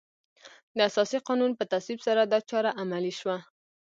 د 0.77 0.79
اساسي 0.89 1.17
قانون 1.27 1.51
په 1.55 1.63
تصویب 1.71 1.99
سره 2.07 2.21
دا 2.23 2.39
چاره 2.49 2.71
عملي 2.81 3.13
شوه. 3.19 3.37